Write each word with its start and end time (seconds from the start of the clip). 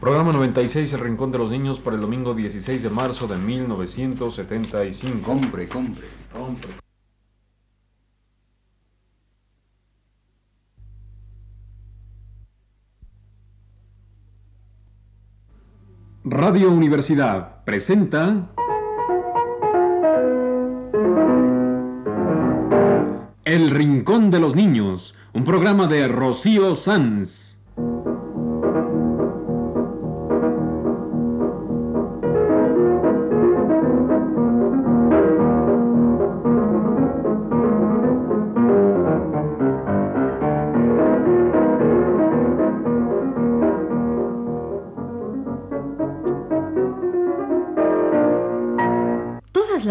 Programa 0.00 0.32
96, 0.32 0.92
El 0.92 1.00
Rincón 1.00 1.32
de 1.32 1.38
los 1.38 1.50
Niños, 1.50 1.80
para 1.80 1.96
el 1.96 2.02
domingo 2.02 2.34
16 2.34 2.82
de 2.82 2.90
marzo 2.90 3.26
de 3.26 3.36
1975. 3.36 5.22
Compre, 5.22 5.68
compre. 5.68 6.08
Compre. 6.32 6.84
Radio 16.24 16.70
Universidad 16.70 17.64
presenta 17.64 18.50
El 23.44 23.70
Rincón 23.70 24.30
de 24.30 24.40
los 24.40 24.56
Niños, 24.56 25.14
un 25.34 25.44
programa 25.44 25.86
de 25.86 26.08
Rocío 26.08 26.74
Sanz. 26.74 27.53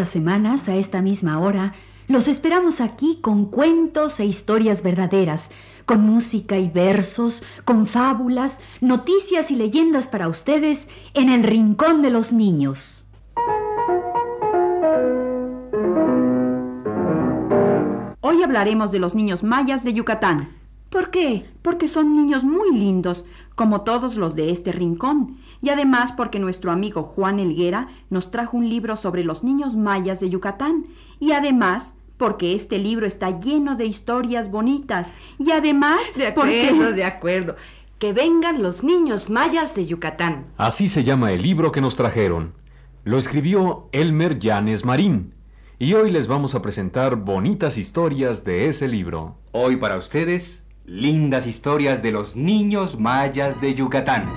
Semanas, 0.09 0.67
a 0.69 0.75
esta 0.75 1.01
misma 1.01 1.39
hora, 1.39 1.73
los 2.07 2.27
esperamos 2.27 2.81
aquí 2.81 3.19
con 3.21 3.45
cuentos 3.45 4.19
e 4.19 4.25
historias 4.25 4.83
verdaderas, 4.83 5.51
con 5.85 6.01
música 6.01 6.57
y 6.57 6.69
versos, 6.69 7.43
con 7.65 7.85
fábulas, 7.85 8.59
noticias 8.81 9.51
y 9.51 9.55
leyendas 9.55 10.07
para 10.07 10.27
ustedes 10.27 10.89
en 11.13 11.29
el 11.29 11.43
Rincón 11.43 12.01
de 12.01 12.09
los 12.09 12.33
Niños. 12.33 13.05
Hoy 18.21 18.43
hablaremos 18.43 18.91
de 18.91 18.99
los 18.99 19.15
niños 19.15 19.43
mayas 19.43 19.83
de 19.83 19.93
Yucatán. 19.93 20.49
¿Por 20.89 21.09
qué? 21.09 21.52
Porque 21.63 21.87
son 21.87 22.15
niños 22.15 22.43
muy 22.43 22.77
lindos, 22.77 23.25
como 23.55 23.81
todos 23.81 24.15
los 24.17 24.35
de 24.35 24.51
este 24.51 24.71
rincón, 24.71 25.37
y 25.61 25.69
además 25.69 26.11
porque 26.11 26.37
nuestro 26.39 26.71
amigo 26.71 27.03
Juan 27.03 27.39
Elguera 27.39 27.87
nos 28.11 28.29
trajo 28.29 28.57
un 28.57 28.69
libro 28.69 28.95
sobre 28.95 29.23
los 29.23 29.43
niños 29.43 29.75
mayas 29.75 30.19
de 30.19 30.29
Yucatán, 30.29 30.85
y 31.19 31.31
además 31.31 31.95
porque 32.17 32.53
este 32.53 32.77
libro 32.77 33.05
está 33.07 33.39
lleno 33.39 33.75
de 33.75 33.85
historias 33.85 34.51
bonitas, 34.51 35.07
y 35.39 35.49
además 35.51 36.01
De 36.15 36.31
porque- 36.33 36.67
acuerdo, 36.69 36.91
de 36.93 37.03
acuerdo. 37.05 37.55
Que 37.97 38.11
vengan 38.11 38.61
los 38.61 38.83
niños 38.83 39.29
mayas 39.29 39.73
de 39.75 39.85
Yucatán. 39.85 40.47
Así 40.57 40.89
se 40.89 41.03
llama 41.05 41.31
el 41.31 41.41
libro 41.41 41.71
que 41.71 41.79
nos 41.81 41.95
trajeron. 41.95 42.53
Lo 43.05 43.17
escribió 43.17 43.87
Elmer 43.93 44.37
Llanes 44.39 44.83
Marín. 44.83 45.33
Y 45.79 45.93
hoy 45.93 46.11
les 46.11 46.27
vamos 46.27 46.53
a 46.53 46.61
presentar 46.61 47.15
bonitas 47.15 47.77
historias 47.77 48.43
de 48.43 48.67
ese 48.67 48.87
libro. 48.89 49.37
Hoy 49.53 49.77
para 49.77 49.97
ustedes, 49.97 50.62
lindas 50.85 51.47
historias 51.47 52.03
de 52.03 52.11
los 52.11 52.35
niños 52.35 52.99
mayas 52.99 53.61
de 53.61 53.73
Yucatán. 53.75 54.27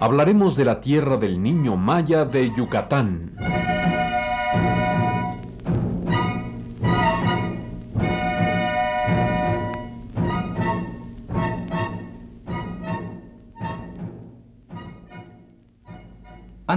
Hablaremos 0.00 0.56
de 0.56 0.64
la 0.64 0.80
tierra 0.80 1.16
del 1.16 1.42
niño 1.42 1.76
maya 1.76 2.24
de 2.24 2.52
Yucatán. 2.56 3.67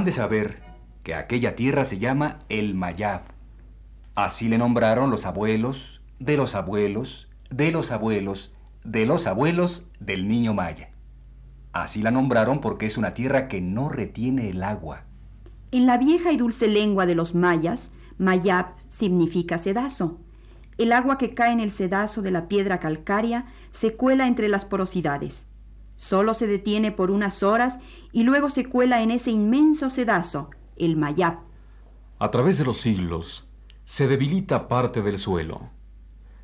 De 0.03 0.11
saber 0.11 0.63
que 1.03 1.13
aquella 1.13 1.55
tierra 1.55 1.85
se 1.85 1.99
llama 1.99 2.39
el 2.49 2.73
Mayab. 2.73 3.21
Así 4.15 4.47
le 4.47 4.57
nombraron 4.57 5.11
los 5.11 5.27
abuelos, 5.27 6.01
de 6.17 6.37
los 6.37 6.55
abuelos, 6.55 7.29
de 7.51 7.71
los 7.71 7.91
abuelos, 7.91 8.51
de 8.83 9.05
los 9.05 9.27
abuelos 9.27 9.85
del 9.99 10.27
niño 10.27 10.55
Maya. 10.55 10.89
Así 11.71 12.01
la 12.01 12.09
nombraron 12.09 12.61
porque 12.61 12.87
es 12.87 12.97
una 12.97 13.13
tierra 13.13 13.47
que 13.47 13.61
no 13.61 13.89
retiene 13.89 14.49
el 14.49 14.63
agua. 14.63 15.03
En 15.69 15.85
la 15.85 15.97
vieja 15.97 16.31
y 16.31 16.37
dulce 16.37 16.67
lengua 16.67 17.05
de 17.05 17.13
los 17.13 17.35
mayas, 17.35 17.91
mayab 18.17 18.73
significa 18.87 19.59
sedazo. 19.59 20.17
El 20.79 20.93
agua 20.93 21.19
que 21.19 21.35
cae 21.35 21.53
en 21.53 21.59
el 21.59 21.69
sedazo 21.69 22.23
de 22.23 22.31
la 22.31 22.47
piedra 22.47 22.79
calcárea 22.79 23.45
se 23.71 23.93
cuela 23.93 24.25
entre 24.25 24.49
las 24.49 24.65
porosidades. 24.65 25.45
Solo 26.01 26.33
se 26.33 26.47
detiene 26.47 26.91
por 26.91 27.11
unas 27.11 27.43
horas 27.43 27.77
y 28.11 28.23
luego 28.23 28.49
se 28.49 28.65
cuela 28.65 29.03
en 29.03 29.11
ese 29.11 29.29
inmenso 29.29 29.87
sedazo, 29.91 30.49
el 30.75 30.97
mayab. 30.97 31.41
A 32.17 32.31
través 32.31 32.57
de 32.57 32.65
los 32.65 32.77
siglos, 32.77 33.47
se 33.85 34.07
debilita 34.07 34.67
parte 34.67 35.03
del 35.03 35.19
suelo. 35.19 35.69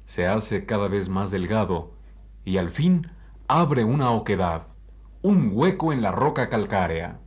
Se 0.06 0.28
hace 0.28 0.68
cada 0.68 0.88
vez 0.88 1.10
más 1.10 1.32
delgado 1.32 1.96
y 2.46 2.58
al 2.58 2.70
fin 2.70 3.10
abre 3.48 3.84
una 3.84 4.12
oquedad, 4.12 4.68
un 5.24 5.50
hueco 5.52 5.92
en 5.92 6.04
la 6.04 6.12
roca 6.12 6.50
calcárea. 6.50 7.20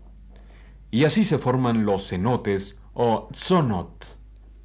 Y 0.92 1.06
así 1.06 1.24
se 1.24 1.38
forman 1.38 1.84
los 1.84 2.06
cenotes 2.06 2.78
o 2.94 3.28
zonot, 3.34 4.06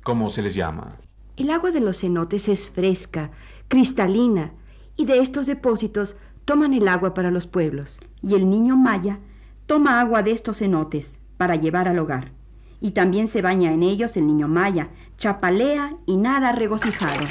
como 0.04 0.30
se 0.30 0.44
les 0.44 0.54
llama. 0.54 1.00
El 1.36 1.50
agua 1.50 1.72
de 1.72 1.82
los 1.82 2.02
cenotes 2.02 2.48
es 2.48 2.70
fresca, 2.70 3.32
cristalina, 3.70 4.54
y 4.98 5.06
de 5.06 5.20
estos 5.20 5.48
depósitos 5.48 6.16
toman 6.46 6.74
el 6.74 6.88
agua 6.88 7.14
para 7.14 7.32
los 7.32 7.48
pueblos. 7.48 8.00
Y 8.22 8.36
el 8.36 8.50
niño 8.50 8.78
maya 8.78 9.20
toma 9.66 10.00
agua 10.00 10.24
de 10.24 10.32
estos 10.32 10.60
cenotes 10.60 11.20
para 11.38 11.56
llevar 11.56 11.88
al 11.88 12.00
hogar. 12.00 12.32
Y 12.80 12.92
también 12.92 13.28
se 13.28 13.42
baña 13.42 13.74
en 13.74 13.84
ellos 13.84 14.16
el 14.16 14.28
niño 14.28 14.48
maya, 14.48 14.90
chapalea 15.18 15.96
y 16.06 16.18
nada 16.18 16.52
regocijado. 16.52 17.26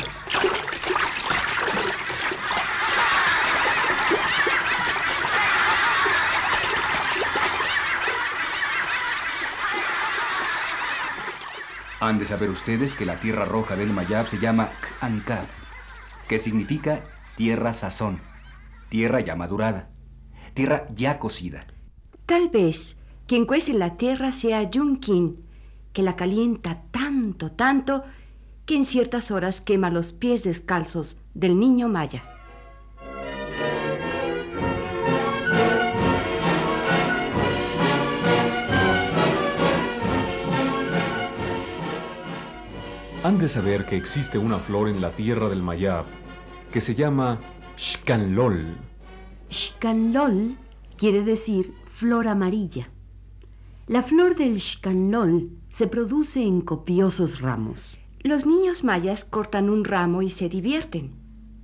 Han 12.01 12.19
de 12.19 12.27
saber 12.27 12.51
ustedes 12.51 12.93
que 12.93 13.07
la 13.07 13.19
tierra 13.19 13.47
roja 13.47 13.77
del 13.77 13.93
Mayab 13.93 14.27
se 14.27 14.39
llama 14.39 14.69
K'ankab, 15.01 15.47
que 16.29 16.39
significa 16.39 17.01
tierra 17.37 17.73
sazón, 17.73 18.21
tierra 18.89 19.21
ya 19.21 19.37
madurada, 19.37 19.91
tierra 20.55 20.87
ya 20.95 21.19
cocida. 21.19 21.67
Tal 22.27 22.49
vez 22.49 22.97
quien 23.27 23.47
cuece 23.47 23.73
la 23.73 23.97
tierra 23.97 24.33
sea 24.33 24.63
Yunkin, 24.71 25.45
que 25.93 26.03
la 26.03 26.17
calienta 26.17 26.83
tanto, 26.91 27.53
tanto, 27.53 28.05
que 28.67 28.77
en 28.77 28.85
ciertas 28.85 29.31
horas 29.31 29.61
quema 29.61 29.91
los 29.91 30.13
pies 30.13 30.45
descalzos 30.45 31.19
del 31.35 31.59
niño 31.59 31.89
maya. 31.89 32.23
Han 43.23 43.39
de 43.39 43.49
saber 43.49 43.87
que 43.87 43.97
existe 43.97 44.37
una 44.37 44.59
flor 44.59 44.87
en 44.89 45.01
la 45.01 45.11
tierra 45.13 45.49
del 45.49 45.63
Mayab 45.63 46.05
que 46.71 46.83
se 46.83 46.95
llama 46.95 47.41
Shkanlol. 47.77 48.77
Shkanlol 49.51 50.57
quiere 50.97 51.23
decir 51.23 51.75
flor 51.87 52.29
amarilla. 52.29 52.89
La 53.89 54.03
flor 54.03 54.37
del 54.37 54.59
shkanlol 54.59 55.51
se 55.71 55.89
produce 55.89 56.43
en 56.43 56.61
copiosos 56.61 57.41
ramos. 57.41 57.99
Los 58.21 58.47
niños 58.47 58.85
mayas 58.85 59.25
cortan 59.25 59.71
un 59.71 59.85
ramo 59.85 60.23
y 60.23 60.31
se 60.31 60.49
divierten. 60.49 61.17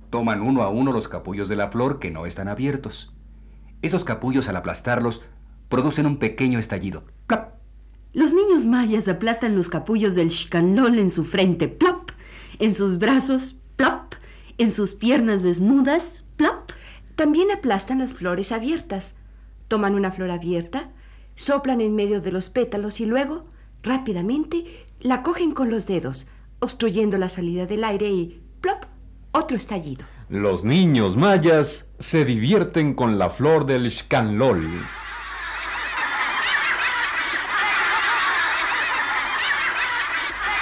Toman 0.09 0.41
uno 0.41 0.63
a 0.63 0.69
uno 0.69 0.91
los 0.91 1.07
capullos 1.07 1.47
de 1.47 1.55
la 1.55 1.69
flor 1.69 1.99
que 1.99 2.11
no 2.11 2.25
están 2.25 2.49
abiertos. 2.49 3.13
Esos 3.81 4.03
capullos 4.03 4.49
al 4.49 4.57
aplastarlos 4.57 5.21
producen 5.69 6.05
un 6.05 6.17
pequeño 6.17 6.59
estallido. 6.59 7.05
¡Plap! 7.25 7.55
Los 8.13 8.33
niños 8.33 8.65
mayas 8.65 9.07
aplastan 9.07 9.55
los 9.55 9.69
capullos 9.69 10.15
del 10.15 10.27
shkanlol 10.27 10.99
en 10.99 11.09
su 11.09 11.23
frente, 11.23 11.69
plop, 11.69 12.11
en 12.59 12.73
sus 12.73 12.99
brazos, 12.99 13.55
plop, 13.77 14.10
en 14.61 14.71
sus 14.71 14.93
piernas 14.93 15.41
desnudas, 15.41 16.23
plop. 16.35 16.71
También 17.15 17.49
aplastan 17.51 17.97
las 17.97 18.13
flores 18.13 18.51
abiertas. 18.51 19.15
Toman 19.67 19.95
una 19.95 20.11
flor 20.11 20.29
abierta, 20.29 20.91
soplan 21.33 21.81
en 21.81 21.95
medio 21.95 22.21
de 22.21 22.31
los 22.31 22.49
pétalos 22.49 22.99
y 23.01 23.07
luego, 23.07 23.47
rápidamente, 23.81 24.85
la 24.99 25.23
cogen 25.23 25.53
con 25.53 25.71
los 25.71 25.87
dedos, 25.87 26.27
obstruyendo 26.59 27.17
la 27.17 27.29
salida 27.29 27.65
del 27.65 27.83
aire 27.83 28.09
y 28.09 28.39
plop, 28.61 28.83
otro 29.31 29.57
estallido. 29.57 30.05
Los 30.29 30.63
niños 30.63 31.17
mayas 31.17 31.87
se 31.97 32.23
divierten 32.23 32.93
con 32.93 33.17
la 33.17 33.31
flor 33.31 33.65
del 33.65 33.89
xcanlol. 33.89 34.69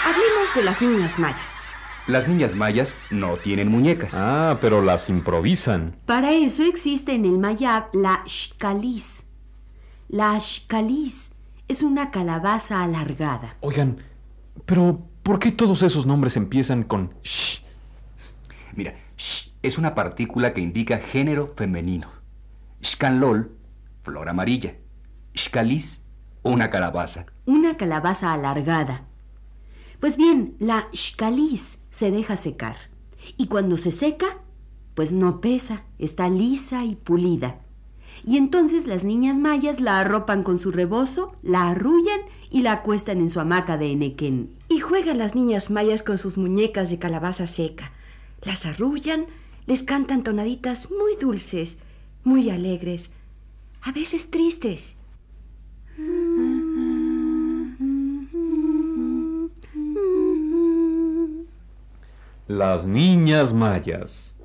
Hablemos 0.05 0.55
de 0.55 0.63
las 0.63 0.81
niñas 0.81 1.19
mayas. 1.19 1.48
Las 2.09 2.27
niñas 2.27 2.55
mayas 2.55 2.95
no 3.11 3.37
tienen 3.37 3.69
muñecas. 3.69 4.15
Ah, 4.15 4.57
pero 4.59 4.81
las 4.81 5.09
improvisan. 5.09 5.95
Para 6.07 6.31
eso 6.31 6.63
existe 6.63 7.13
en 7.13 7.23
el 7.23 7.37
mayab 7.37 7.93
la 7.93 8.23
shkalis. 8.25 9.27
La 10.07 10.39
shkalis 10.39 11.31
es 11.67 11.83
una 11.83 12.09
calabaza 12.09 12.81
alargada. 12.81 13.57
Oigan, 13.59 13.99
pero 14.65 15.05
¿por 15.21 15.37
qué 15.37 15.51
todos 15.51 15.83
esos 15.83 16.07
nombres 16.07 16.35
empiezan 16.35 16.81
con 16.81 17.13
sh? 17.21 17.61
Mira, 18.73 18.95
sh 19.15 19.51
es 19.61 19.77
una 19.77 19.93
partícula 19.93 20.51
que 20.51 20.61
indica 20.61 20.97
género 20.97 21.53
femenino. 21.55 22.09
Shkanlol, 22.81 23.55
flor 24.01 24.29
amarilla. 24.29 24.77
Shkalis, 25.35 26.03
una 26.41 26.71
calabaza. 26.71 27.27
Una 27.45 27.77
calabaza 27.77 28.33
alargada. 28.33 29.03
Pues 29.99 30.17
bien, 30.17 30.55
la 30.59 30.87
shkalis 30.91 31.78
se 31.89 32.11
deja 32.11 32.35
secar. 32.35 32.75
Y 33.37 33.47
cuando 33.47 33.77
se 33.77 33.91
seca, 33.91 34.39
pues 34.93 35.13
no 35.13 35.41
pesa, 35.41 35.83
está 35.97 36.29
lisa 36.29 36.83
y 36.85 36.95
pulida. 36.95 37.61
Y 38.25 38.37
entonces 38.37 38.87
las 38.87 39.03
niñas 39.03 39.39
mayas 39.39 39.79
la 39.79 39.99
arropan 39.99 40.43
con 40.43 40.57
su 40.57 40.71
rebozo, 40.71 41.35
la 41.41 41.69
arrullan 41.69 42.19
y 42.49 42.61
la 42.61 42.73
acuestan 42.73 43.19
en 43.19 43.29
su 43.29 43.39
hamaca 43.39 43.77
de 43.77 43.91
enequén. 43.91 44.51
Y 44.67 44.79
juegan 44.79 45.17
las 45.17 45.35
niñas 45.35 45.69
mayas 45.69 46.03
con 46.03 46.17
sus 46.17 46.37
muñecas 46.37 46.89
de 46.89 46.99
calabaza 46.99 47.47
seca. 47.47 47.93
Las 48.41 48.65
arrullan, 48.65 49.25
les 49.67 49.83
cantan 49.83 50.23
tonaditas 50.23 50.89
muy 50.91 51.15
dulces, 51.19 51.77
muy 52.23 52.49
alegres, 52.49 53.11
a 53.81 53.91
veces 53.91 54.29
tristes. 54.29 54.95
Las 62.49 62.87
niñas 62.87 63.53
mayas. 63.53 64.35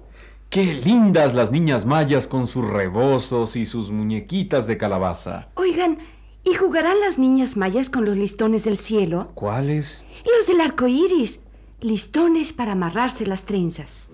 Qué 0.50 0.74
lindas 0.74 1.32
las 1.32 1.50
niñas 1.50 1.86
mayas 1.86 2.28
con 2.28 2.48
sus 2.48 2.68
rebozos 2.68 3.56
y 3.56 3.64
sus 3.64 3.90
muñequitas 3.90 4.66
de 4.66 4.76
calabaza. 4.76 5.48
Oigan, 5.54 5.96
¿y 6.44 6.52
jugarán 6.52 7.00
las 7.00 7.18
niñas 7.18 7.56
mayas 7.56 7.88
con 7.88 8.04
los 8.04 8.18
listones 8.18 8.62
del 8.62 8.76
cielo? 8.76 9.30
¿Cuáles? 9.34 10.04
Los 10.36 10.46
del 10.46 10.60
arco 10.60 10.86
iris. 10.86 11.40
Listones 11.80 12.52
para 12.52 12.72
amarrarse 12.72 13.26
las 13.26 13.46
trenzas. 13.46 14.06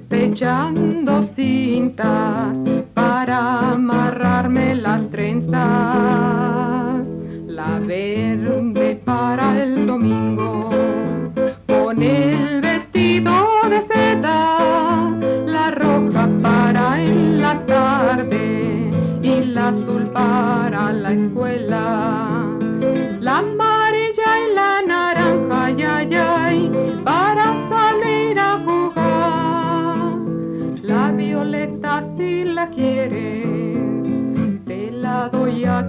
Cielo 0.00 0.06
esté 0.08 0.26
echando 0.26 1.22
cintas 1.22 2.58
para 2.94 3.72
amarrarme 3.72 4.74
las 4.74 5.08
trenzas. 5.10 5.60
La 7.46 7.80
verde 7.80 9.00
para 9.04 9.62
el 9.62 9.86
domingo, 9.86 10.70
con 11.66 12.02
el 12.02 12.60
vestido 12.60 13.32
de 13.68 13.82
seda, 13.82 15.10
la 15.46 15.70
roja 15.70 16.28
para 16.42 17.02
en 17.02 17.40
la 17.40 17.66
tarde 17.66 18.90
y 19.22 19.44
la 19.44 19.68
azul 19.68 20.04
para 20.10 20.92
la 20.92 21.12
escuela. 21.12 22.29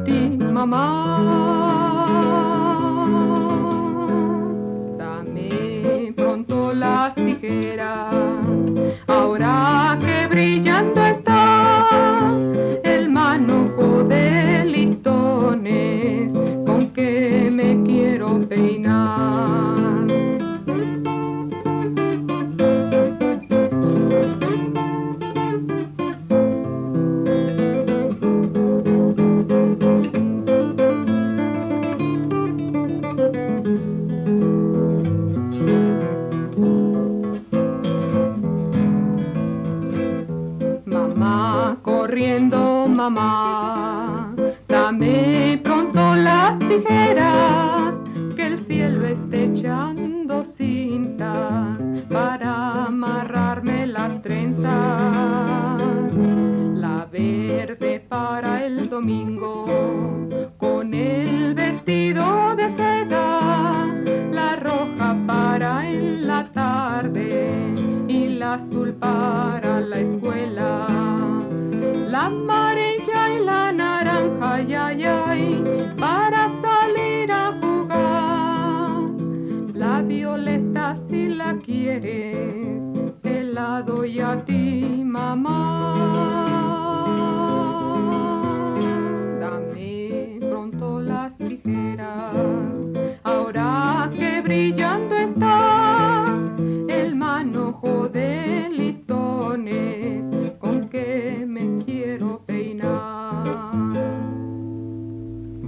Ti, 0.04 0.38
mamá. 0.40 1.81
Para 58.12 58.66
el 58.66 58.90
domingo, 58.90 59.66
con 60.58 60.94
el 60.94 61.56
vestido 61.56 62.53
de 62.58 62.70
seda, 62.70 63.88
la 64.34 64.58
roja 64.58 65.15
para 65.25 65.89
en 65.89 66.27
la 66.27 66.44
tarde 66.51 67.74
y 68.10 68.27
la 68.39 68.56
azul 68.56 68.94
para 68.96 69.80
la 69.80 70.00
escuela. 70.00 70.88
La 72.10 72.25
amarilla 72.25 73.22
y 73.34 73.46
la 73.46 73.72
naranja, 73.72 74.56
ay, 74.56 74.74
ay, 75.06 75.94
para 75.98 76.50
salir 76.65 77.32
a 77.32 77.58
jugar. 77.62 79.10
La 79.74 80.01
violeta 80.01 80.98
si 81.08 81.30
la 81.30 81.58
quieres, 81.60 82.84
te 83.22 83.41
la 83.41 83.82
doy 83.82 84.20
a 84.20 84.44
ti, 84.44 85.01
mamá. 85.06 86.50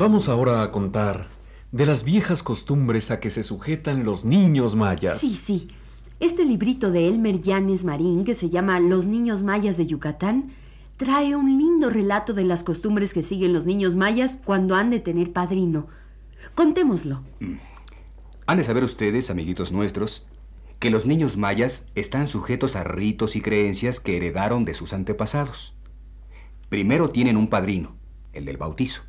Vamos 0.03 0.27
ahora 0.27 0.63
a 0.63 0.69
contar 0.69 1.27
de 1.71 1.85
las 1.85 2.03
viejas 2.03 2.43
costumbres 2.43 3.09
a 3.09 3.21
que 3.21 3.29
se 3.29 3.41
sujetan 3.41 4.03
los 4.03 4.25
niños 4.25 4.75
mayas. 4.75 5.21
Sí, 5.21 5.29
sí. 5.29 5.69
Este 6.19 6.43
librito 6.43 6.91
de 6.91 7.07
Elmer 7.07 7.39
Llanes 7.39 7.85
Marín, 7.85 8.25
que 8.25 8.33
se 8.33 8.49
llama 8.49 8.81
Los 8.81 9.07
niños 9.07 9.43
mayas 9.43 9.77
de 9.77 9.85
Yucatán, 9.85 10.51
trae 10.97 11.37
un 11.37 11.57
lindo 11.57 11.89
relato 11.89 12.33
de 12.33 12.43
las 12.43 12.65
costumbres 12.65 13.13
que 13.13 13.23
siguen 13.23 13.53
los 13.53 13.63
niños 13.63 13.95
mayas 13.95 14.37
cuando 14.43 14.75
han 14.75 14.89
de 14.89 14.99
tener 14.99 15.31
padrino. 15.31 15.87
Contémoslo. 16.53 17.21
Han 18.45 18.57
de 18.57 18.65
saber 18.65 18.83
ustedes, 18.83 19.29
amiguitos 19.29 19.71
nuestros, 19.71 20.25
que 20.79 20.89
los 20.89 21.05
niños 21.05 21.37
mayas 21.37 21.85
están 21.95 22.27
sujetos 22.27 22.75
a 22.75 22.83
ritos 22.83 23.37
y 23.37 23.41
creencias 23.41 24.01
que 24.01 24.17
heredaron 24.17 24.65
de 24.65 24.73
sus 24.73 24.91
antepasados. 24.91 25.73
Primero 26.67 27.11
tienen 27.11 27.37
un 27.37 27.47
padrino, 27.47 27.95
el 28.33 28.43
del 28.43 28.57
bautizo. 28.57 29.03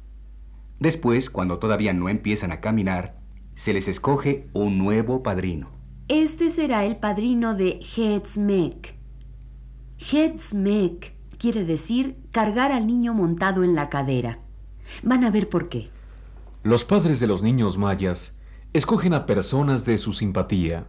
Después, 0.79 1.31
cuando 1.31 1.59
todavía 1.59 1.93
no 1.93 2.09
empiezan 2.09 2.53
a 2.53 2.61
caminar, 2.61 3.17
se 3.55 3.73
les 3.73 3.89
escoge 3.89 4.49
un 4.53 4.79
nuevo 4.79 5.23
padrino. 5.23 5.71
Este 6.09 6.51
será 6.51 6.85
el 6.85 6.97
padrino 6.97 7.55
de 7.55 7.81
Hetzmek. 7.97 8.97
Hetzmek 9.99 11.15
quiere 11.39 11.65
decir 11.65 12.17
cargar 12.31 12.73
al 12.73 12.87
niño 12.87 13.15
montado 13.15 13.65
en 13.65 13.75
la 13.75 13.89
cadera. 13.89 14.41
Van 15.03 15.25
a 15.25 15.31
ver 15.31 15.49
por 15.49 15.69
qué. 15.69 15.89
Los 16.63 16.85
padres 16.85 17.21
de 17.21 17.27
los 17.27 17.43
niños 17.43 17.79
mayas 17.79 18.37
escogen 18.73 19.15
a 19.15 19.25
personas 19.25 19.85
de 19.85 19.99
su 19.99 20.13
simpatía 20.13 20.89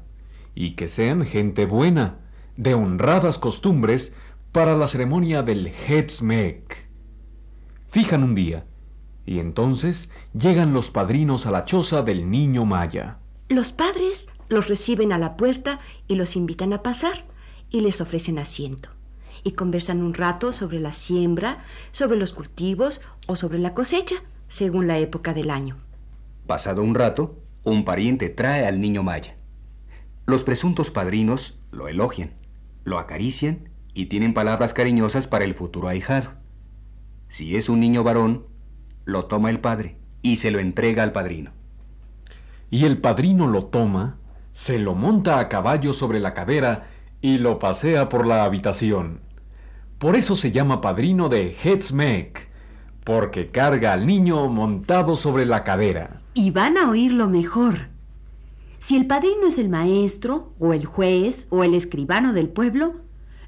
y 0.55 0.71
que 0.71 0.87
sean 0.87 1.25
gente 1.25 1.65
buena, 1.65 2.19
de 2.57 2.73
honradas 2.73 3.37
costumbres 3.37 4.15
para 4.51 4.75
la 4.75 4.87
ceremonia 4.87 5.43
del 5.43 5.67
Hetzmek. 5.67 6.87
Fijan 7.89 8.23
un 8.23 8.35
día 8.35 8.65
y 9.25 9.39
entonces 9.39 10.09
llegan 10.33 10.73
los 10.73 10.91
padrinos 10.91 11.45
a 11.45 11.51
la 11.51 11.65
choza 11.65 12.01
del 12.03 12.29
niño 12.29 12.65
Maya. 12.65 13.17
Los 13.49 13.71
padres 13.71 14.27
los 14.49 14.67
reciben 14.67 15.11
a 15.11 15.17
la 15.17 15.37
puerta 15.37 15.79
y 16.07 16.15
los 16.15 16.35
invitan 16.35 16.73
a 16.73 16.83
pasar 16.83 17.25
y 17.69 17.81
les 17.81 18.01
ofrecen 18.01 18.39
asiento. 18.39 18.89
Y 19.43 19.51
conversan 19.51 20.01
un 20.01 20.13
rato 20.13 20.53
sobre 20.53 20.79
la 20.79 20.93
siembra, 20.93 21.63
sobre 21.91 22.17
los 22.17 22.33
cultivos 22.33 23.01
o 23.27 23.35
sobre 23.35 23.59
la 23.59 23.73
cosecha, 23.73 24.15
según 24.47 24.87
la 24.87 24.97
época 24.99 25.33
del 25.33 25.49
año. 25.49 25.77
Pasado 26.47 26.83
un 26.83 26.95
rato, 26.95 27.37
un 27.63 27.85
pariente 27.85 28.29
trae 28.29 28.65
al 28.65 28.79
niño 28.79 29.03
Maya. 29.03 29.35
Los 30.25 30.43
presuntos 30.43 30.89
padrinos 30.89 31.59
lo 31.71 31.87
elogian, 31.87 32.33
lo 32.83 32.97
acarician 32.97 33.69
y 33.93 34.07
tienen 34.07 34.33
palabras 34.33 34.73
cariñosas 34.73 35.27
para 35.27 35.45
el 35.45 35.53
futuro 35.53 35.87
ahijado. 35.87 36.31
Si 37.29 37.55
es 37.55 37.69
un 37.69 37.79
niño 37.79 38.03
varón, 38.03 38.45
lo 39.05 39.25
toma 39.25 39.49
el 39.49 39.59
padre 39.59 39.97
y 40.21 40.35
se 40.37 40.51
lo 40.51 40.59
entrega 40.59 41.03
al 41.03 41.11
padrino. 41.11 41.51
Y 42.69 42.85
el 42.85 42.97
padrino 42.97 43.47
lo 43.47 43.65
toma, 43.65 44.17
se 44.51 44.79
lo 44.79 44.95
monta 44.95 45.39
a 45.39 45.47
caballo 45.47 45.93
sobre 45.93 46.19
la 46.19 46.33
cadera 46.33 46.87
y 47.21 47.37
lo 47.37 47.59
pasea 47.59 48.09
por 48.09 48.27
la 48.27 48.43
habitación. 48.43 49.21
Por 49.99 50.15
eso 50.15 50.35
se 50.35 50.51
llama 50.51 50.81
padrino 50.81 51.29
de 51.29 51.55
Hetzmek, 51.63 52.49
porque 53.03 53.51
carga 53.51 53.93
al 53.93 54.05
niño 54.05 54.47
montado 54.49 55.15
sobre 55.15 55.45
la 55.45 55.63
cadera. 55.63 56.21
Y 56.33 56.51
van 56.51 56.77
a 56.77 56.89
oírlo 56.89 57.29
mejor. 57.29 57.89
Si 58.79 58.97
el 58.97 59.07
padrino 59.07 59.47
es 59.47 59.57
el 59.57 59.69
maestro, 59.69 60.53
o 60.59 60.73
el 60.73 60.85
juez, 60.85 61.47
o 61.49 61.63
el 61.63 61.73
escribano 61.73 62.33
del 62.33 62.49
pueblo, 62.49 62.95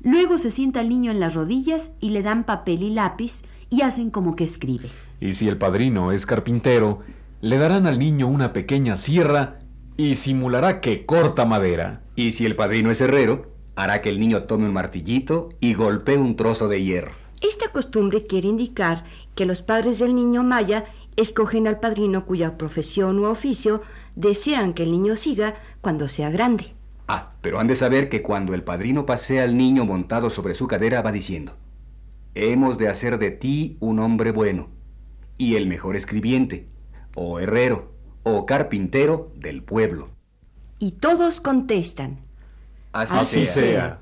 luego 0.02 0.38
se 0.38 0.52
sienta 0.52 0.82
el 0.82 0.90
niño 0.90 1.12
en 1.12 1.20
las 1.20 1.34
rodillas 1.34 1.92
y 2.00 2.12
le 2.12 2.24
dan 2.24 2.46
papel 2.46 2.82
y 2.84 2.92
lápiz 2.92 3.42
y 3.70 3.82
hacen 3.82 4.10
como 4.10 4.36
que 4.36 4.46
escribe. 4.46 4.90
Y 5.20 5.34
si 5.34 5.48
el 5.48 5.58
padrino 5.58 6.12
es 6.12 6.26
carpintero, 6.26 7.00
le 7.42 7.58
darán 7.58 7.88
al 7.88 7.98
niño 7.98 8.28
una 8.28 8.54
pequeña 8.54 8.98
sierra 8.98 9.60
y 9.98 10.16
simulará 10.16 10.80
que 10.80 11.06
corta 11.06 11.46
madera. 11.46 12.04
Y 12.16 12.32
si 12.32 12.46
el 12.46 12.56
padrino 12.56 12.92
es 12.92 13.02
herrero, 13.02 13.52
hará 13.76 14.02
que 14.02 14.10
el 14.10 14.20
niño 14.20 14.44
tome 14.44 14.66
un 14.66 14.74
martillito 14.74 15.50
y 15.60 15.74
golpee 15.74 16.18
un 16.18 16.36
trozo 16.36 16.68
de 16.68 16.84
hierro. 16.84 17.12
Esta 17.42 17.72
costumbre 17.72 18.26
quiere 18.26 18.48
indicar 18.48 19.06
que 19.36 19.46
los 19.46 19.62
padres 19.62 20.00
del 20.00 20.16
niño 20.16 20.44
Maya 20.44 20.86
escogen 21.16 21.68
al 21.68 21.80
padrino 21.80 22.26
cuya 22.26 22.58
profesión 22.58 23.20
u 23.20 23.26
oficio 23.26 23.82
desean 24.16 24.74
que 24.74 24.84
el 24.84 24.92
niño 24.92 25.16
siga 25.16 25.56
cuando 25.82 26.08
sea 26.08 26.30
grande. 26.30 26.74
Ah, 27.08 27.34
pero 27.42 27.60
han 27.60 27.68
de 27.68 27.76
saber 27.76 28.10
que 28.10 28.22
cuando 28.22 28.54
el 28.54 28.64
padrino 28.64 29.06
pasea 29.06 29.44
al 29.44 29.58
niño 29.58 29.86
montado 29.86 30.30
sobre 30.30 30.54
su 30.54 30.68
cadera 30.68 31.02
va 31.02 31.12
diciendo, 31.12 31.54
hemos 32.36 32.78
de 32.78 32.90
hacer 32.90 33.18
de 33.18 33.32
ti 33.32 33.78
un 33.80 34.00
hombre 34.00 34.32
bueno 34.32 34.77
y 35.38 35.56
el 35.56 35.68
mejor 35.68 35.96
escribiente, 35.96 36.68
o 37.16 37.40
herrero, 37.40 37.94
o 38.24 38.46
carpintero 38.46 39.32
del 39.36 39.64
pueblo. 39.64 40.10
Y 40.80 40.92
todos 40.94 41.42
contestan, 41.42 42.20
Así, 42.92 43.46
sea. 43.46 44.02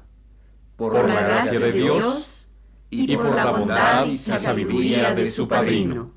Por, 0.77 0.93
la 0.93 1.21
gracia 1.21 1.59
de 1.59 1.71
Dios 1.71 2.47
y 2.89 3.15
por 3.15 3.33
la 3.33 3.51
bondad 3.51 4.05
y 4.05 4.17
sabiduría 4.17 5.13
de 5.15 5.27
su 5.27 5.47
padrino. 5.47 6.11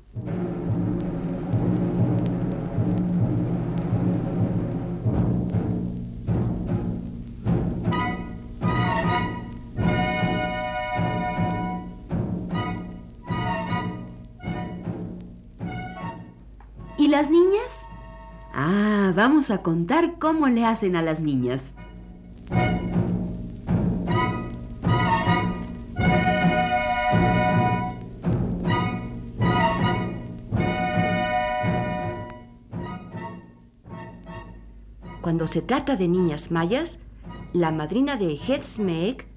Ah, 18.53 19.13
vamos 19.15 19.51
a 19.51 19.61
contar 19.61 20.17
cómo 20.19 20.47
le 20.47 20.65
hacen 20.65 20.95
a 20.95 21.01
las 21.01 21.19
niñas. 21.19 21.75
Cuando 35.21 35.47
se 35.47 35.61
trata 35.61 35.95
de 35.95 36.07
niñas 36.07 36.49
mayas, 36.49 36.97
la 37.53 37.71
madrina 37.71 38.15
de 38.15 38.33
Hetzmeek 38.33 39.27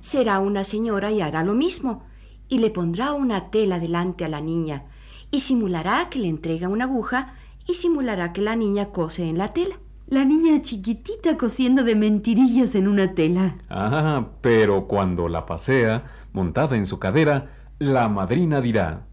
será 0.00 0.40
una 0.40 0.62
señora 0.62 1.10
y 1.10 1.22
hará 1.22 1.42
lo 1.42 1.54
mismo, 1.54 2.04
y 2.48 2.58
le 2.58 2.70
pondrá 2.70 3.12
una 3.12 3.50
tela 3.50 3.78
delante 3.78 4.24
a 4.24 4.28
la 4.28 4.40
niña, 4.42 4.84
y 5.30 5.40
simulará 5.40 6.10
que 6.10 6.18
le 6.18 6.28
entrega 6.28 6.68
una 6.68 6.84
aguja, 6.84 7.34
y 7.68 7.74
simulará 7.74 8.32
que 8.32 8.40
la 8.40 8.56
niña 8.56 8.86
cose 8.90 9.28
en 9.28 9.38
la 9.38 9.52
tela. 9.52 9.76
La 10.08 10.24
niña 10.24 10.62
chiquitita 10.62 11.36
cosiendo 11.36 11.84
de 11.84 11.94
mentirillas 11.94 12.74
en 12.74 12.88
una 12.88 13.14
tela. 13.14 13.56
Ah, 13.68 14.26
pero 14.40 14.86
cuando 14.88 15.28
la 15.28 15.44
pasea, 15.44 16.04
montada 16.32 16.76
en 16.76 16.86
su 16.86 16.98
cadera, 16.98 17.50
la 17.78 18.08
madrina 18.08 18.60
dirá, 18.62 19.04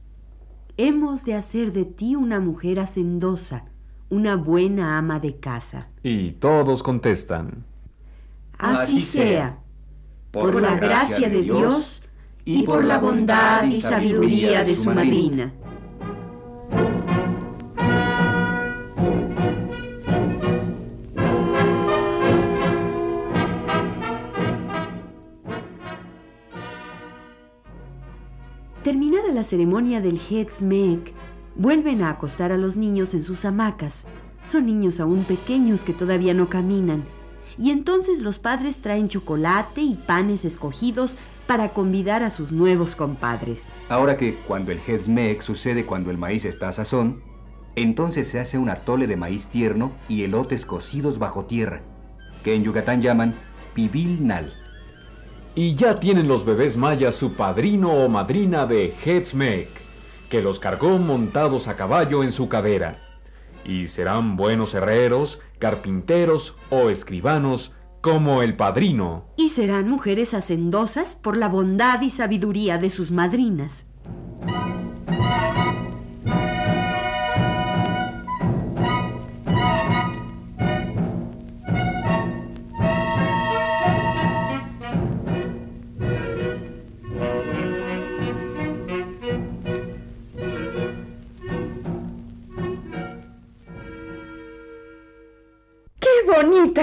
Hemos 0.78 1.26
de 1.26 1.36
hacer 1.36 1.74
de 1.74 1.86
ti 1.86 2.16
una 2.16 2.40
mujer 2.40 2.80
hacendosa, 2.80 3.66
una 4.10 4.36
buena 4.38 4.98
ama 4.98 5.20
de 5.20 5.36
casa. 5.38 5.90
y 6.02 6.32
todos 6.32 6.82
contestan, 6.82 7.66
Así 8.58 9.02
sea, 9.02 9.60
por 10.32 10.62
la 10.62 10.78
gracia 10.78 11.30
de 11.30 11.42
Dios 11.42 12.04
y 12.46 12.64
por 12.64 12.86
la 12.86 13.00
bondad 13.00 13.66
y 13.66 13.82
sabiduría 13.82 14.64
de 14.64 14.76
su 14.78 14.92
madrina. 14.92 15.52
La 29.36 29.44
ceremonia 29.44 30.01
del 30.01 30.18
Hetzmek, 30.18 31.13
vuelven 31.56 32.01
a 32.01 32.10
acostar 32.10 32.51
a 32.51 32.58
los 32.58 32.75
niños 32.77 33.13
en 33.13 33.22
sus 33.22 33.46
hamacas. 33.46 34.08
Son 34.46 34.65
niños 34.65 35.00
aún 35.00 35.24
pequeños 35.25 35.84
que 35.84 35.94
todavía 35.94 36.34
no 36.34 36.50
caminan. 36.50 37.04
Y 37.58 37.70
entonces 37.70 38.22
los 38.22 38.39
padres 38.39 38.82
traen 38.82 39.10
chocolate 39.10 39.82
y 39.82 39.96
panes 39.96 40.46
escogidos 40.46 41.18
para 41.48 41.70
convidar 41.70 42.24
a 42.24 42.30
sus 42.30 42.51
nuevos 42.51 42.96
compadres. 42.96 43.72
Ahora 43.89 44.18
que 44.18 44.36
cuando 44.48 44.72
el 44.72 44.80
Hetzmek 44.80 45.42
sucede 45.42 45.86
cuando 45.86 46.12
el 46.12 46.18
maíz 46.18 46.46
está 46.46 46.70
a 46.70 46.72
sazón, 46.72 47.22
entonces 47.75 48.27
se 48.27 48.39
hace 48.39 48.58
un 48.58 48.70
atole 48.70 49.06
de 49.06 49.18
maíz 49.18 49.48
tierno 49.48 49.92
y 50.08 50.24
elotes 50.24 50.65
cocidos 50.65 51.20
bajo 51.20 51.46
tierra, 51.46 51.82
que 52.44 52.56
en 52.56 52.63
Yucatán 52.63 53.01
llaman 53.01 53.36
pibil 53.74 54.25
nal. 54.25 54.54
Y 55.58 55.76
ya 55.76 56.02
tienen 56.02 56.28
los 56.28 56.44
bebés 56.44 56.76
mayas 56.76 57.16
su 57.16 57.32
padrino 57.32 57.94
o 57.94 58.10
madrina 58.10 58.66
de 58.66 58.94
Hetzmek, 59.06 59.70
que 60.30 60.42
los 60.42 60.60
cargó 60.60 60.98
montados 61.00 61.70
a 61.70 61.78
caballo 61.78 62.24
en 62.24 62.34
su 62.34 62.50
cadera. 62.50 63.00
Y 63.64 63.88
serán 63.88 64.36
buenos 64.36 64.74
herreros, 64.74 65.40
carpinteros 65.58 66.56
o 66.70 66.90
escribanos 66.90 67.72
como 68.02 68.44
el 68.44 68.58
padrino. 68.58 69.28
Y 69.38 69.48
serán 69.48 69.90
mujeres 69.90 70.34
hacendosas 70.34 71.16
por 71.16 71.38
la 71.38 71.48
bondad 71.48 72.02
y 72.02 72.10
sabiduría 72.10 72.78
de 72.78 72.90
sus 72.90 73.12
madrinas. 73.12 73.86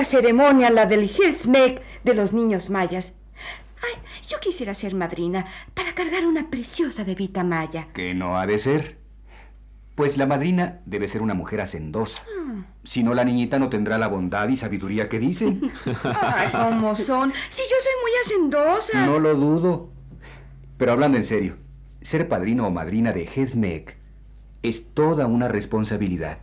Ceremonia 0.05 0.71
la 0.71 0.87
del 0.87 1.05
Hesmek 1.11 1.83
de 2.05 2.15
los 2.15 2.33
niños 2.33 2.71
mayas! 2.71 3.13
Ay, 3.83 4.01
yo 4.29 4.39
quisiera 4.41 4.75
ser 4.75 4.95
madrina 4.95 5.47
para 5.75 5.95
cargar 5.95 6.27
una 6.27 6.51
preciosa 6.51 7.05
bebita 7.05 7.43
maya. 7.45 7.89
Que 7.95 8.15
no 8.15 8.39
ha 8.39 8.47
de 8.47 8.59
ser. 8.59 8.99
Pues 9.95 10.17
la 10.17 10.27
madrina 10.27 10.81
debe 10.87 11.09
ser 11.09 11.21
una 11.21 11.35
mujer 11.35 11.61
hacendosa. 11.61 12.23
Si 12.85 13.03
no, 13.03 13.13
la 13.15 13.25
niñita 13.25 13.59
no 13.59 13.69
tendrá 13.69 13.99
la 13.99 14.09
bondad 14.09 14.49
y 14.49 14.57
sabiduría 14.57 15.09
que 15.09 15.19
dicen. 15.19 15.71
Ay, 16.05 16.49
¿cómo 16.53 16.95
son? 16.95 17.33
Si 17.49 17.63
yo 17.63 17.77
soy 17.81 17.93
muy 18.03 18.11
hacendosa. 18.25 19.07
No 19.07 19.19
lo 19.19 19.35
dudo. 19.35 19.91
Pero 20.79 20.93
hablando 20.93 21.19
en 21.19 21.25
serio, 21.25 21.57
ser 22.01 22.29
padrino 22.29 22.67
o 22.67 22.71
madrina 22.71 23.13
de 23.13 23.29
Hezmek 23.33 23.97
es 24.63 24.95
toda 24.95 25.27
una 25.27 25.49
responsabilidad. 25.49 26.39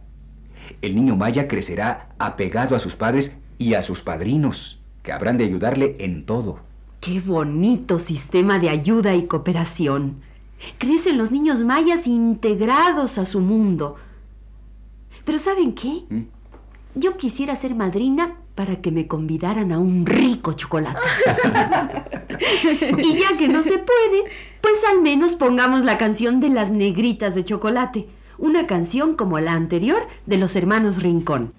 el 0.82 0.96
niño 0.96 1.16
maya 1.16 1.48
crecerá 1.48 2.10
apegado 2.20 2.76
a 2.76 2.80
sus 2.80 2.96
padres 2.96 3.36
y 3.60 3.76
a 3.76 3.84
sus 3.84 4.02
padrinos, 4.02 4.80
que 5.04 5.12
habrán 5.12 5.38
de 5.38 5.44
ayudarle 5.44 5.98
en 6.00 6.26
todo. 6.26 6.60
Qué 7.02 7.20
bonito 7.20 8.00
sistema 8.00 8.58
de 8.58 8.70
ayuda 8.70 9.16
y 9.16 9.28
cooperación. 9.28 10.22
Crecen 10.80 11.18
los 11.18 11.32
niños 11.32 11.64
mayas 11.64 12.08
integrados 12.08 13.18
a 13.18 13.26
su 13.26 13.40
mundo. 13.42 13.98
Pero 15.26 15.38
¿saben 15.38 15.74
qué? 15.74 16.04
¿Mm? 16.10 16.24
Yo 16.96 17.18
quisiera 17.18 17.56
ser 17.56 17.76
madrina 17.76 18.36
para 18.56 18.78
que 18.82 18.92
me 18.92 19.08
convidaran 19.08 19.72
a 19.72 19.80
un 19.80 20.06
rico 20.06 20.54
chocolate. 20.54 21.00
y 22.98 23.20
ya 23.20 23.38
que 23.38 23.48
no 23.48 23.64
se 23.64 23.78
puede, 23.78 24.24
pues 24.60 24.76
al 24.92 25.02
menos 25.02 25.36
pongamos 25.36 25.84
la 25.84 25.98
canción 25.98 26.40
de 26.40 26.50
las 26.50 26.72
negritas 26.72 27.36
de 27.36 27.46
chocolate, 27.46 28.08
una 28.38 28.68
canción 28.68 29.16
como 29.16 29.40
la 29.40 29.54
anterior 29.54 30.08
de 30.26 30.38
los 30.38 30.56
hermanos 30.56 31.02
Rincón. 31.02 31.54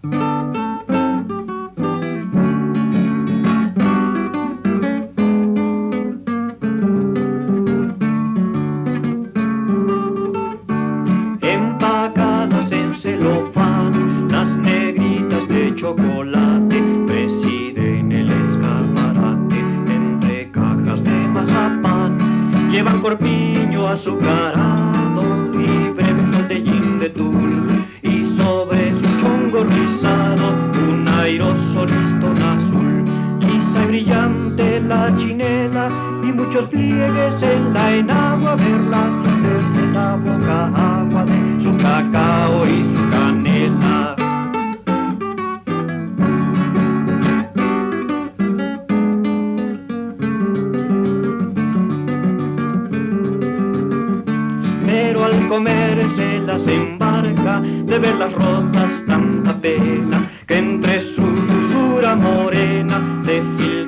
La 34.90 35.16
chinela 35.16 35.88
y 36.24 36.32
muchos 36.32 36.66
pliegues 36.66 37.40
en 37.42 37.72
la 37.72 37.94
enagua 37.94 38.56
verlas 38.56 39.14
y 39.22 39.28
hacerse 39.28 39.86
la 39.92 40.16
boca 40.16 40.66
agua 40.98 41.24
de 41.26 41.60
su 41.60 41.76
cacao 41.76 42.66
y 42.66 42.82
su 42.82 43.00
canela. 43.08 44.16
Pero 54.84 55.24
al 55.24 55.48
comer 55.48 56.08
se 56.16 56.40
las 56.40 56.66
embarca 56.66 57.60
de 57.60 57.96
verlas 57.96 58.32
rotas 58.32 59.04
tanta 59.06 59.56
pena 59.56 60.28
que 60.48 60.58
entre 60.58 61.00
su 61.00 61.22
dulzura 61.22 62.16
morena 62.16 63.00
se 63.24 63.40
filtra 63.56 63.79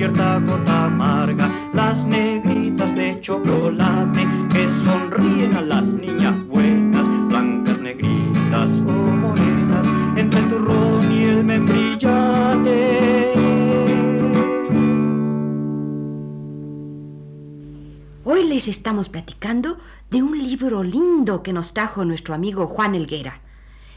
cierta 0.00 0.38
gota 0.38 0.84
amarga. 0.86 1.50
Las 1.74 2.06
negritas 2.06 2.94
de 2.94 3.20
chocolate 3.20 4.26
que 4.50 4.66
sonríen 4.70 5.54
a 5.54 5.60
las 5.60 5.88
niñas 5.88 6.34
buenas, 6.46 7.06
blancas, 7.28 7.78
negritas 7.80 8.70
o 8.86 8.92
morenas, 8.92 9.86
entre 10.16 10.40
el 10.40 10.48
turrón 10.48 11.12
y 11.12 11.24
el 11.24 11.44
membrillate. 11.44 13.34
Hoy 18.24 18.44
les 18.44 18.68
estamos 18.68 19.10
platicando 19.10 19.76
de 20.08 20.22
un 20.22 20.42
libro 20.42 20.82
lindo 20.82 21.42
que 21.42 21.52
nos 21.52 21.74
trajo 21.74 22.06
nuestro 22.06 22.34
amigo 22.34 22.66
Juan 22.66 22.94
Elguera. 22.94 23.42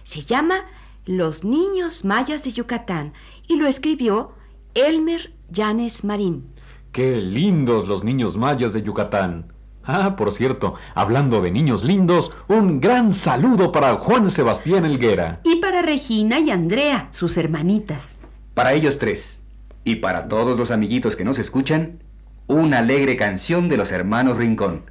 Se 0.04 0.22
llama 0.22 0.66
Los 1.06 1.46
niños 1.46 2.04
mayas 2.04 2.44
de 2.44 2.52
Yucatán 2.52 3.14
y 3.48 3.56
lo 3.56 3.68
escribió 3.68 4.43
Elmer 4.76 5.34
Llanes 5.52 6.04
Marín. 6.04 6.48
Qué 6.92 7.18
lindos 7.18 7.88
los 7.88 8.04
niños 8.04 8.38
mayas 8.38 8.74
de 8.74 8.82
Yucatán. 8.82 9.54
Ah, 9.84 10.16
por 10.16 10.32
cierto, 10.32 10.76
hablando 10.96 11.42
de 11.42 11.52
niños 11.52 11.84
lindos, 11.84 12.32
un 12.48 12.80
gran 12.80 13.12
saludo 13.12 13.72
para 13.72 13.96
Juan 13.96 14.32
Sebastián 14.32 14.86
Elguera. 14.86 15.42
Y 15.44 15.58
para 15.58 15.82
Regina 15.82 16.40
y 16.40 16.50
Andrea, 16.50 17.10
sus 17.12 17.38
hermanitas. 17.38 18.18
Para 18.54 18.74
ellos 18.74 18.98
tres, 18.98 19.44
y 19.84 19.98
para 19.98 20.28
todos 20.28 20.58
los 20.58 20.72
amiguitos 20.72 21.16
que 21.16 21.26
nos 21.26 21.38
escuchan, 21.38 22.00
una 22.48 22.80
alegre 22.80 23.16
canción 23.16 23.70
de 23.70 23.78
los 23.78 23.92
hermanos 23.92 24.38
Rincón. 24.38 24.90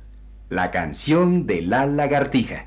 La 0.49 0.71
canción 0.71 1.47
de 1.47 1.63
la 1.63 1.87
lagartija. 1.87 2.67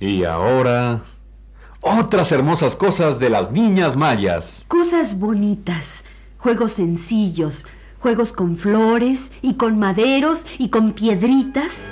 Y 0.00 0.24
ahora, 0.24 1.02
otras 1.80 2.30
hermosas 2.30 2.76
cosas 2.76 3.18
de 3.18 3.30
las 3.30 3.50
niñas 3.50 3.96
mayas. 3.96 4.64
Cosas 4.68 5.18
bonitas, 5.18 6.04
juegos 6.38 6.72
sencillos, 6.72 7.66
juegos 8.00 8.32
con 8.32 8.56
flores 8.56 9.32
y 9.42 9.54
con 9.54 9.78
maderos 9.78 10.46
y 10.58 10.68
con 10.68 10.92
piedritas. 10.92 11.88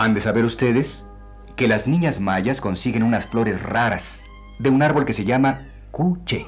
Han 0.00 0.14
de 0.14 0.22
saber 0.22 0.46
ustedes 0.46 1.04
que 1.56 1.68
las 1.68 1.86
niñas 1.86 2.20
mayas 2.20 2.62
consiguen 2.62 3.02
unas 3.02 3.26
flores 3.26 3.62
raras 3.62 4.24
de 4.58 4.70
un 4.70 4.82
árbol 4.82 5.04
que 5.04 5.12
se 5.12 5.26
llama 5.26 5.68
cuche. 5.90 6.46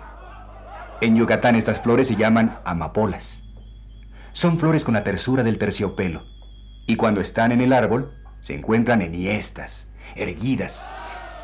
En 1.02 1.16
Yucatán 1.16 1.54
estas 1.54 1.78
flores 1.78 2.08
se 2.08 2.16
llaman 2.16 2.54
amapolas. 2.64 3.42
Son 4.32 4.58
flores 4.58 4.84
con 4.84 4.94
la 4.94 5.04
tersura 5.04 5.42
del 5.42 5.58
terciopelo 5.58 6.22
y 6.86 6.96
cuando 6.96 7.20
están 7.20 7.52
en 7.52 7.60
el 7.60 7.74
árbol 7.74 8.14
se 8.40 8.54
encuentran 8.54 9.02
enhiestas, 9.02 9.92
erguidas, 10.16 10.86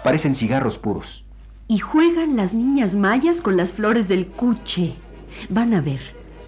parecen 0.02 0.34
cigarros 0.34 0.78
puros. 0.78 1.26
Y 1.66 1.76
juegan 1.76 2.36
las 2.36 2.54
niñas 2.54 2.96
mayas 2.96 3.42
con 3.42 3.58
las 3.58 3.74
flores 3.74 4.08
del 4.08 4.28
cuche. 4.28 4.94
Van 5.50 5.74
a 5.74 5.82
ver. 5.82 6.00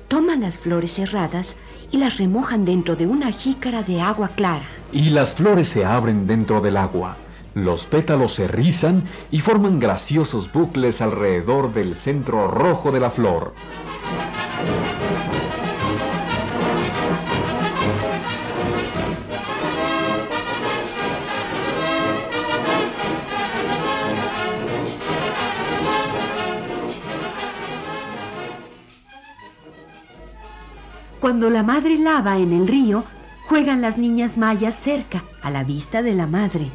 Toman 0.08 0.40
las 0.40 0.58
flores 0.58 0.94
cerradas 0.94 1.54
y 1.92 1.98
las 1.98 2.18
remojan 2.18 2.64
dentro 2.64 2.96
de 2.96 3.06
una 3.06 3.32
jícara 3.32 3.82
de 3.82 4.00
agua 4.00 4.28
clara. 4.34 4.66
Y 4.92 5.10
las 5.10 5.34
flores 5.34 5.68
se 5.68 5.84
abren 5.84 6.26
dentro 6.26 6.60
del 6.60 6.76
agua. 6.76 7.16
Los 7.54 7.86
pétalos 7.86 8.34
se 8.34 8.46
rizan 8.46 9.04
y 9.30 9.40
forman 9.40 9.80
graciosos 9.80 10.52
bucles 10.52 11.00
alrededor 11.00 11.74
del 11.74 11.96
centro 11.96 12.48
rojo 12.48 12.92
de 12.92 13.00
la 13.00 13.10
flor. 13.10 13.54
Cuando 31.20 31.50
la 31.50 31.62
madre 31.62 31.98
lava 31.98 32.38
en 32.38 32.54
el 32.54 32.66
río, 32.66 33.04
juegan 33.46 33.82
las 33.82 33.98
niñas 33.98 34.38
mayas 34.38 34.74
cerca, 34.74 35.24
a 35.42 35.50
la 35.50 35.64
vista 35.64 36.00
de 36.00 36.14
la 36.14 36.26
madre. 36.26 36.70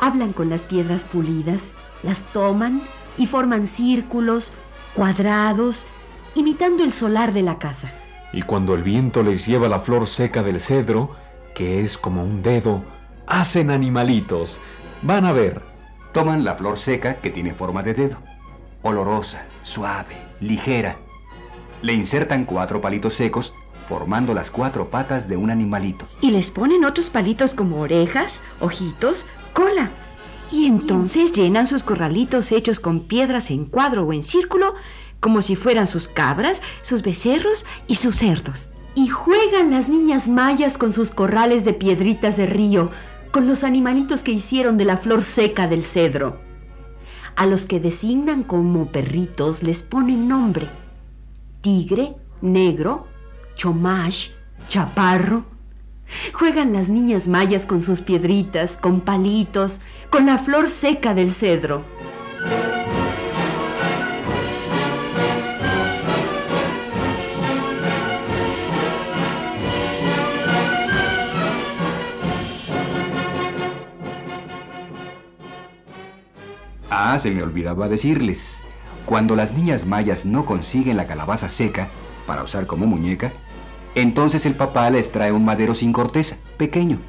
Hablan 0.00 0.32
con 0.32 0.48
las 0.48 0.64
piedras 0.64 1.04
pulidas, 1.04 1.74
las 2.04 2.26
toman 2.26 2.80
y 3.18 3.26
forman 3.26 3.66
círculos, 3.66 4.52
cuadrados, 4.94 5.84
imitando 6.36 6.84
el 6.84 6.92
solar 6.92 7.32
de 7.32 7.42
la 7.42 7.58
casa. 7.58 7.92
Y 8.32 8.42
cuando 8.42 8.74
el 8.74 8.84
viento 8.84 9.24
les 9.24 9.44
lleva 9.46 9.68
la 9.68 9.80
flor 9.80 10.06
seca 10.06 10.44
del 10.44 10.60
cedro, 10.60 11.16
que 11.52 11.80
es 11.80 11.98
como 11.98 12.22
un 12.22 12.42
dedo, 12.42 12.84
hacen 13.26 13.70
animalitos. 13.70 14.60
Van 15.02 15.24
a 15.24 15.32
ver. 15.32 15.62
Toman 16.12 16.44
la 16.44 16.54
flor 16.54 16.78
seca 16.78 17.14
que 17.14 17.30
tiene 17.30 17.52
forma 17.52 17.82
de 17.82 17.94
dedo, 17.94 18.18
olorosa, 18.82 19.44
suave, 19.62 20.16
ligera. 20.40 20.96
Le 21.82 21.92
insertan 21.94 22.44
cuatro 22.44 22.80
palitos 22.80 23.14
secos, 23.14 23.54
formando 23.88 24.34
las 24.34 24.50
cuatro 24.50 24.90
patas 24.90 25.28
de 25.28 25.36
un 25.36 25.50
animalito. 25.50 26.06
Y 26.20 26.30
les 26.30 26.50
ponen 26.50 26.84
otros 26.84 27.10
palitos 27.10 27.54
como 27.54 27.80
orejas, 27.80 28.42
ojitos, 28.60 29.26
cola. 29.52 29.90
Y 30.52 30.66
entonces 30.66 31.32
llenan 31.32 31.66
sus 31.66 31.82
corralitos 31.82 32.52
hechos 32.52 32.80
con 32.80 33.00
piedras 33.00 33.50
en 33.50 33.64
cuadro 33.64 34.04
o 34.04 34.12
en 34.12 34.22
círculo, 34.22 34.74
como 35.20 35.42
si 35.42 35.56
fueran 35.56 35.86
sus 35.86 36.08
cabras, 36.08 36.62
sus 36.82 37.02
becerros 37.02 37.66
y 37.86 37.96
sus 37.96 38.16
cerdos. 38.16 38.70
Y 38.94 39.08
juegan 39.08 39.70
las 39.70 39.88
niñas 39.88 40.28
mayas 40.28 40.76
con 40.76 40.92
sus 40.92 41.10
corrales 41.10 41.64
de 41.64 41.72
piedritas 41.72 42.36
de 42.36 42.46
río, 42.46 42.90
con 43.30 43.46
los 43.46 43.64
animalitos 43.64 44.22
que 44.22 44.32
hicieron 44.32 44.76
de 44.76 44.84
la 44.84 44.96
flor 44.96 45.22
seca 45.22 45.68
del 45.68 45.84
cedro. 45.84 46.40
A 47.36 47.46
los 47.46 47.64
que 47.64 47.80
designan 47.80 48.42
como 48.42 48.86
perritos 48.86 49.62
les 49.62 49.82
ponen 49.82 50.28
nombre. 50.28 50.68
Tigre, 51.60 52.14
negro, 52.40 53.06
chomash, 53.54 54.30
chaparro. 54.66 55.44
Juegan 56.32 56.72
las 56.72 56.88
niñas 56.88 57.28
mayas 57.28 57.66
con 57.66 57.82
sus 57.82 58.00
piedritas, 58.00 58.78
con 58.78 59.02
palitos, 59.02 59.82
con 60.08 60.24
la 60.24 60.38
flor 60.38 60.70
seca 60.70 61.12
del 61.12 61.30
cedro. 61.30 61.84
Ah, 76.88 77.18
se 77.18 77.30
me 77.30 77.42
olvidaba 77.42 77.88
decirles. 77.88 78.60
Cuando 79.10 79.34
las 79.34 79.52
niñas 79.52 79.86
mayas 79.86 80.24
no 80.24 80.46
consiguen 80.46 80.96
la 80.96 81.08
calabaza 81.08 81.48
seca 81.48 81.88
para 82.28 82.44
usar 82.44 82.68
como 82.68 82.86
muñeca, 82.86 83.32
entonces 83.96 84.46
el 84.46 84.54
papá 84.54 84.88
les 84.88 85.10
trae 85.10 85.32
un 85.32 85.44
madero 85.44 85.74
sin 85.74 85.92
corteza, 85.92 86.36
pequeño, 86.56 87.00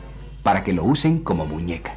para 0.41 0.63
que 0.63 0.73
lo 0.73 0.83
usen 0.83 1.19
como 1.19 1.45
muñeca. 1.45 1.93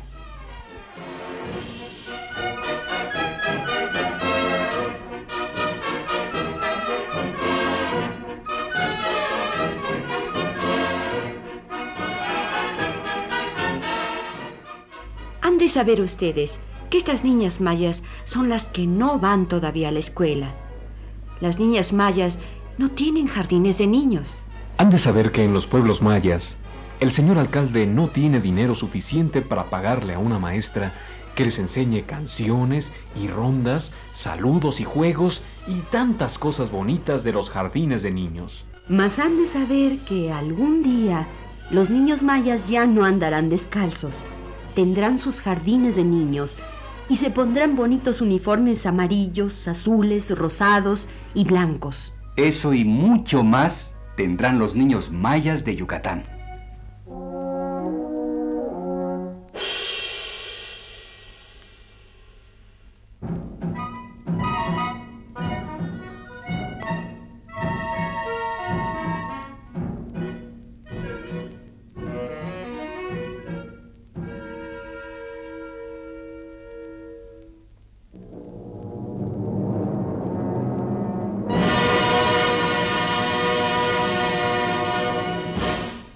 Han 15.40 15.56
de 15.56 15.70
saber 15.70 16.02
ustedes 16.02 16.60
que 16.94 16.98
estas 16.98 17.24
niñas 17.24 17.60
mayas 17.60 18.04
son 18.24 18.48
las 18.48 18.66
que 18.66 18.86
no 18.86 19.18
van 19.18 19.46
todavía 19.46 19.88
a 19.88 19.90
la 19.90 19.98
escuela. 19.98 20.54
Las 21.40 21.58
niñas 21.58 21.92
mayas 21.92 22.38
no 22.78 22.88
tienen 22.88 23.26
jardines 23.26 23.78
de 23.78 23.88
niños. 23.88 24.44
Han 24.78 24.90
de 24.90 24.98
saber 24.98 25.32
que 25.32 25.42
en 25.42 25.52
los 25.52 25.66
pueblos 25.66 26.02
mayas, 26.02 26.56
el 27.00 27.10
señor 27.10 27.38
alcalde 27.38 27.88
no 27.88 28.06
tiene 28.06 28.40
dinero 28.40 28.76
suficiente 28.76 29.42
para 29.42 29.64
pagarle 29.64 30.14
a 30.14 30.20
una 30.20 30.38
maestra 30.38 30.92
que 31.34 31.44
les 31.44 31.58
enseñe 31.58 32.04
canciones 32.06 32.92
y 33.20 33.26
rondas, 33.26 33.90
saludos 34.12 34.78
y 34.78 34.84
juegos 34.84 35.42
y 35.66 35.80
tantas 35.90 36.38
cosas 36.38 36.70
bonitas 36.70 37.24
de 37.24 37.32
los 37.32 37.50
jardines 37.50 38.04
de 38.04 38.12
niños. 38.12 38.66
Mas 38.86 39.18
han 39.18 39.36
de 39.36 39.48
saber 39.48 39.98
que 40.06 40.30
algún 40.30 40.84
día 40.84 41.26
los 41.72 41.90
niños 41.90 42.22
mayas 42.22 42.68
ya 42.68 42.86
no 42.86 43.04
andarán 43.04 43.48
descalzos. 43.48 44.22
Tendrán 44.76 45.18
sus 45.18 45.40
jardines 45.40 45.96
de 45.96 46.04
niños 46.04 46.56
y 47.08 47.16
se 47.16 47.30
pondrán 47.30 47.76
bonitos 47.76 48.20
uniformes 48.20 48.86
amarillos, 48.86 49.68
azules, 49.68 50.30
rosados 50.36 51.08
y 51.34 51.44
blancos. 51.44 52.12
Eso 52.36 52.74
y 52.74 52.84
mucho 52.84 53.44
más 53.44 53.96
tendrán 54.16 54.58
los 54.58 54.74
niños 54.74 55.10
mayas 55.10 55.64
de 55.64 55.76
Yucatán. 55.76 56.33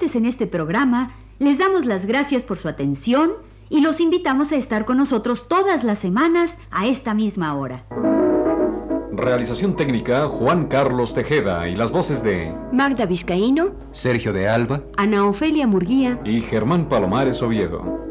Participantes 0.00 0.16
en 0.16 0.26
este 0.26 0.46
programa 0.46 1.10
les 1.38 1.58
damos 1.58 1.84
las 1.84 2.06
gracias 2.06 2.44
por 2.44 2.58
su 2.58 2.68
atención 2.68 3.32
y 3.68 3.80
los 3.82 4.00
invitamos 4.00 4.50
a 4.52 4.56
estar 4.56 4.84
con 4.84 4.96
nosotros 4.96 5.46
todas 5.46 5.84
las 5.84 5.98
semanas 5.98 6.58
a 6.70 6.86
esta 6.86 7.12
misma 7.14 7.54
hora. 7.54 7.84
Realización 9.12 9.76
técnica, 9.76 10.26
Juan 10.28 10.68
Carlos 10.68 11.12
Tejeda 11.12 11.68
y 11.68 11.76
las 11.76 11.90
voces 11.90 12.22
de 12.22 12.54
Magda 12.72 13.04
Vizcaíno, 13.04 13.72
Sergio 13.92 14.32
de 14.32 14.48
Alba, 14.48 14.82
Ana 14.96 15.26
Ofelia 15.26 15.66
Murguía, 15.66 16.18
y 16.24 16.40
Germán 16.40 16.88
Palomares 16.88 17.42
Oviedo. 17.42 18.09